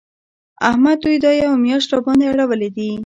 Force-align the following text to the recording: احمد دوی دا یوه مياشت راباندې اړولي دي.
احمد 0.69 0.97
دوی 1.05 1.17
دا 1.23 1.31
یوه 1.41 1.57
مياشت 1.65 1.89
راباندې 1.95 2.25
اړولي 2.31 2.69
دي. 2.75 2.91